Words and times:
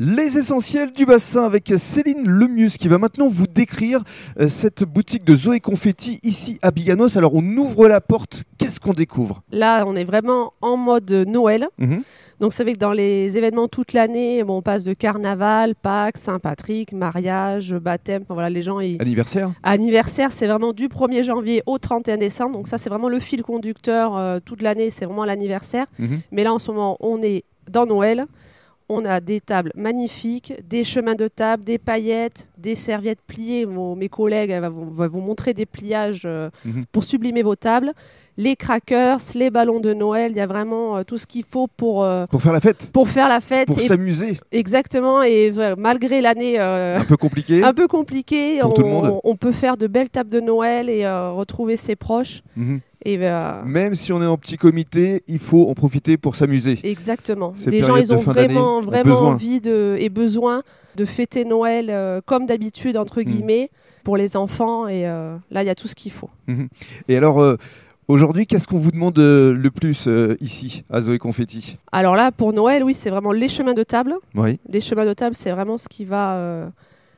Les 0.00 0.38
essentiels 0.38 0.90
du 0.90 1.06
bassin 1.06 1.44
avec 1.44 1.72
Céline 1.78 2.26
Lemius 2.26 2.78
qui 2.78 2.88
va 2.88 2.98
maintenant 2.98 3.28
vous 3.28 3.46
décrire 3.46 4.02
euh, 4.40 4.48
cette 4.48 4.82
boutique 4.82 5.22
de 5.24 5.36
Zoé 5.36 5.60
Confetti 5.60 6.18
ici 6.24 6.58
à 6.62 6.72
Biganos. 6.72 7.16
Alors 7.16 7.32
on 7.36 7.44
ouvre 7.56 7.86
la 7.86 8.00
porte, 8.00 8.42
qu'est-ce 8.58 8.80
qu'on 8.80 8.92
découvre? 8.92 9.44
Là, 9.52 9.84
on 9.86 9.94
est 9.94 10.02
vraiment 10.02 10.52
en 10.62 10.76
mode 10.76 11.12
Noël. 11.28 11.68
Mhm. 11.78 12.02
Donc, 12.40 12.52
c'est 12.52 12.64
vrai 12.64 12.72
que 12.72 12.78
dans 12.78 12.90
les 12.90 13.38
événements 13.38 13.68
toute 13.68 13.92
l'année, 13.92 14.42
bon, 14.42 14.56
on 14.56 14.62
passe 14.62 14.82
de 14.82 14.94
carnaval, 14.94 15.76
Pâques, 15.76 16.18
Saint-Patrick, 16.18 16.92
mariage, 16.92 17.72
baptême. 17.74 18.22
Enfin, 18.24 18.34
voilà, 18.34 18.50
les 18.50 18.62
gens. 18.62 18.80
Ils... 18.80 19.00
Anniversaire 19.00 19.52
Anniversaire, 19.62 20.32
c'est 20.32 20.48
vraiment 20.48 20.72
du 20.72 20.88
1er 20.88 21.22
janvier 21.22 21.62
au 21.66 21.78
31 21.78 22.16
décembre. 22.16 22.56
Donc, 22.56 22.66
ça, 22.66 22.78
c'est 22.78 22.90
vraiment 22.90 23.08
le 23.08 23.20
fil 23.20 23.44
conducteur 23.44 24.16
euh, 24.16 24.40
toute 24.44 24.60
l'année. 24.60 24.90
C'est 24.90 25.04
vraiment 25.04 25.24
l'anniversaire. 25.24 25.86
Mhm. 26.00 26.20
Mais 26.32 26.42
là, 26.42 26.52
en 26.52 26.58
ce 26.58 26.72
moment, 26.72 26.96
on 26.98 27.22
est 27.22 27.44
dans 27.70 27.86
Noël. 27.86 28.26
On 28.90 29.04
a 29.06 29.20
des 29.20 29.40
tables 29.40 29.72
magnifiques, 29.74 30.52
des 30.68 30.84
chemins 30.84 31.14
de 31.14 31.26
table, 31.28 31.64
des 31.64 31.78
paillettes, 31.78 32.48
des 32.58 32.74
serviettes 32.74 33.20
pliées. 33.26 33.64
Mon- 33.64 33.96
mes 33.96 34.10
collègues 34.10 34.52
vont, 34.52 35.08
vous 35.08 35.20
montrer 35.22 35.54
des 35.54 35.64
pliages 35.64 36.24
euh, 36.26 36.50
Mhm. 36.66 36.84
pour 36.92 37.02
sublimer 37.02 37.42
vos 37.42 37.56
tables. 37.56 37.92
Les 38.36 38.56
crackers, 38.56 39.20
les 39.36 39.48
ballons 39.48 39.80
de 39.80 39.94
Noël, 39.94 40.32
il 40.32 40.36
y 40.36 40.40
a 40.40 40.46
vraiment 40.46 40.96
euh, 40.98 41.02
tout 41.02 41.16
ce 41.18 41.26
qu'il 41.26 41.44
faut 41.44 41.66
pour, 41.66 42.04
euh, 42.04 42.26
Pour 42.26 42.42
faire 42.42 42.52
la 42.52 42.60
fête 42.60 42.90
pour 42.92 43.08
faire 43.08 43.28
la 43.28 43.40
fête. 43.40 43.68
Pour 43.68 43.78
Et- 43.78 43.86
s'amuser 43.86 44.38
exactement, 44.52 45.22
et 45.22 45.52
malgré 45.78 46.20
l'année 46.20 46.58
Un 46.58 47.04
peu 47.08 47.16
compliqué 47.16 47.62
un 47.62 47.72
peu 47.72 47.86
compliquée, 47.88 48.60
on, 48.62 49.20
on 49.24 49.36
peut 49.36 49.52
faire 49.52 49.76
de 49.78 49.86
belles 49.86 50.10
tables 50.10 50.30
de 50.30 50.40
Noël 50.40 50.90
et 50.90 51.06
retrouver 51.08 51.76
ses 51.78 51.96
proches. 51.96 52.42
Mhm. 52.56 52.80
Et, 53.04 53.18
euh, 53.20 53.62
Même 53.64 53.94
si 53.94 54.12
on 54.12 54.22
est 54.22 54.26
en 54.26 54.36
petit 54.38 54.56
comité, 54.56 55.22
il 55.28 55.38
faut 55.38 55.68
en 55.68 55.74
profiter 55.74 56.16
pour 56.16 56.36
s'amuser. 56.36 56.78
Exactement. 56.84 57.52
Ces 57.54 57.70
Les 57.70 57.82
gens, 57.82 57.96
ils 57.96 58.12
ont 58.12 58.18
vraiment, 58.18 58.78
ont 58.78 58.80
vraiment 58.82 59.18
envie 59.20 59.60
de, 59.60 59.96
et 60.00 60.08
besoin 60.08 60.62
de 60.96 61.04
fêter 61.04 61.44
Noël 61.44 61.88
euh, 61.90 62.20
comme 62.24 62.46
d'habitude, 62.46 62.96
entre 62.96 63.20
Mm. 63.20 63.24
guillemets, 63.24 63.70
pour 64.04 64.16
les 64.16 64.36
enfants. 64.36 64.88
Et 64.88 65.06
euh, 65.06 65.36
là, 65.50 65.62
il 65.62 65.66
y 65.66 65.70
a 65.70 65.74
tout 65.74 65.88
ce 65.88 65.94
qu'il 65.94 66.12
faut. 66.12 66.30
Et 67.08 67.16
alors 67.16 67.40
euh, 67.42 67.56
aujourd'hui, 68.08 68.46
qu'est-ce 68.46 68.66
qu'on 68.68 68.78
vous 68.78 68.92
demande 68.92 69.18
le 69.18 69.68
plus 69.70 70.08
ici 70.40 70.84
à 70.90 71.00
Zoé 71.00 71.18
Confetti? 71.18 71.76
Alors 71.92 72.14
là, 72.16 72.32
pour 72.32 72.52
Noël, 72.52 72.84
oui, 72.84 72.94
c'est 72.94 73.10
vraiment 73.10 73.32
les 73.32 73.48
chemins 73.48 73.74
de 73.74 73.82
table. 73.82 74.14
Oui. 74.34 74.58
Les 74.68 74.80
chemins 74.80 75.06
de 75.06 75.12
table, 75.14 75.34
c'est 75.36 75.50
vraiment 75.50 75.76
ce 75.78 75.88
qui 75.88 76.04
va, 76.04 76.70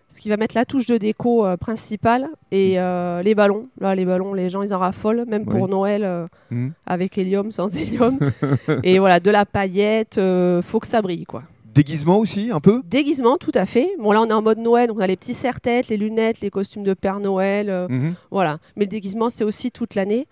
ce 0.08 0.20
qui 0.20 0.28
va 0.28 0.36
mettre 0.36 0.54
la 0.54 0.64
touche 0.64 0.86
de 0.86 0.96
déco 0.98 1.44
euh, 1.44 1.56
principale. 1.56 2.28
Et 2.52 2.78
euh, 2.78 3.22
les 3.22 3.34
ballons. 3.34 3.68
Là, 3.80 3.94
les 3.94 4.04
ballons, 4.04 4.34
les 4.34 4.50
gens, 4.50 4.62
ils 4.62 4.72
en 4.72 4.78
raffolent, 4.78 5.24
même 5.26 5.44
pour. 5.46 5.68
Noël, 5.68 6.04
euh, 6.04 6.26
Mhm. 6.50 6.72
avec 6.86 7.18
hélium, 7.18 7.50
sans 7.50 7.76
hélium. 7.76 8.18
et 8.84 8.98
voilà, 8.98 9.18
de 9.20 9.30
la 9.30 9.44
paillette, 9.44 10.20
faut 10.62 10.80
que 10.80 10.86
ça 10.86 11.02
brille, 11.02 11.24
quoi. 11.24 11.42
Déguisement 11.74 12.18
aussi, 12.18 12.50
un 12.52 12.60
peu? 12.60 12.80
Déguisement, 12.88 13.36
tout 13.36 13.50
à 13.54 13.66
fait. 13.66 13.90
Bon, 13.98 14.12
là, 14.12 14.22
on 14.22 14.26
est 14.28 14.32
en 14.32 14.40
mode 14.42 14.58
Noël, 14.58 14.88
donc 14.88 14.96
on 14.98 15.02
a 15.02 15.06
les 15.06 15.16
petits 15.16 15.34
serre-têtes, 15.34 15.88
les 15.88 15.96
lunettes, 15.98 16.40
les 16.40 16.48
costumes 16.50 16.84
de 16.84 16.94
Père 16.94 17.20
Noël. 17.20 17.86
Mhm. 17.90 18.14
Voilà. 18.30 18.58
Mais 18.76 18.84
le 18.84 18.90
déguisement, 18.90 19.28
c'est 19.28 19.44
aussi 19.44 19.70
toute 19.70 19.94
l'année. 19.94 20.26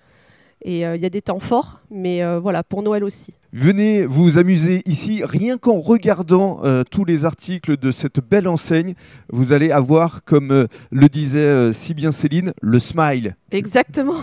Et 0.64 0.86
euh, 0.86 0.96
il 0.96 1.02
y 1.02 1.06
a 1.06 1.10
des 1.10 1.20
temps 1.20 1.40
forts, 1.40 1.80
mais 1.90 2.24
euh, 2.24 2.40
voilà, 2.40 2.62
pour 2.62 2.82
Noël 2.82 3.04
aussi. 3.04 3.34
Venez 3.52 4.04
vous 4.06 4.38
amuser 4.38 4.82
ici, 4.84 5.22
rien 5.22 5.58
qu'en 5.58 5.78
regardant 5.78 6.60
euh, 6.64 6.82
tous 6.90 7.04
les 7.04 7.24
articles 7.24 7.76
de 7.76 7.92
cette 7.92 8.18
belle 8.18 8.48
enseigne, 8.48 8.94
vous 9.30 9.52
allez 9.52 9.70
avoir, 9.70 10.24
comme 10.24 10.50
euh, 10.50 10.66
le 10.90 11.08
disait 11.08 11.38
euh, 11.38 11.72
si 11.72 11.94
bien 11.94 12.10
Céline, 12.10 12.52
le 12.62 12.80
smile. 12.80 13.36
Exactement. 13.52 14.22